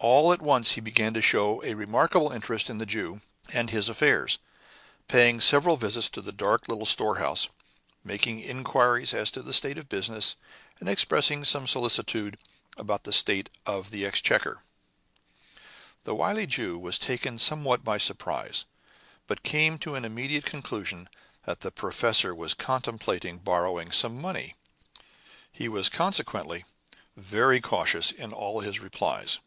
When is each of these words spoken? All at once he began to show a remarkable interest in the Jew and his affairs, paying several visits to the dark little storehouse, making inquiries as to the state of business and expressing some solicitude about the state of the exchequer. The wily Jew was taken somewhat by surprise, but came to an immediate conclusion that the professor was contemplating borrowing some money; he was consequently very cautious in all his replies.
All 0.00 0.32
at 0.32 0.40
once 0.40 0.72
he 0.74 0.80
began 0.80 1.12
to 1.14 1.20
show 1.20 1.60
a 1.64 1.74
remarkable 1.74 2.30
interest 2.30 2.70
in 2.70 2.78
the 2.78 2.86
Jew 2.86 3.20
and 3.52 3.68
his 3.68 3.88
affairs, 3.88 4.38
paying 5.08 5.40
several 5.40 5.76
visits 5.76 6.08
to 6.10 6.20
the 6.22 6.30
dark 6.30 6.68
little 6.68 6.86
storehouse, 6.86 7.48
making 8.04 8.38
inquiries 8.38 9.12
as 9.12 9.28
to 9.32 9.42
the 9.42 9.52
state 9.52 9.76
of 9.76 9.88
business 9.88 10.36
and 10.78 10.88
expressing 10.88 11.42
some 11.42 11.66
solicitude 11.66 12.38
about 12.76 13.02
the 13.02 13.12
state 13.12 13.50
of 13.66 13.90
the 13.90 14.06
exchequer. 14.06 14.62
The 16.04 16.14
wily 16.14 16.46
Jew 16.46 16.78
was 16.78 16.96
taken 17.00 17.36
somewhat 17.36 17.82
by 17.82 17.98
surprise, 17.98 18.66
but 19.26 19.42
came 19.42 19.78
to 19.80 19.96
an 19.96 20.04
immediate 20.04 20.44
conclusion 20.46 21.08
that 21.44 21.62
the 21.62 21.72
professor 21.72 22.32
was 22.32 22.54
contemplating 22.54 23.38
borrowing 23.38 23.90
some 23.90 24.16
money; 24.20 24.54
he 25.50 25.68
was 25.68 25.88
consequently 25.90 26.64
very 27.16 27.60
cautious 27.60 28.12
in 28.12 28.32
all 28.32 28.60
his 28.60 28.78
replies. 28.78 29.40